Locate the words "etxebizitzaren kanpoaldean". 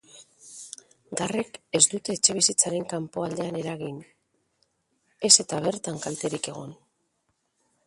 2.19-3.61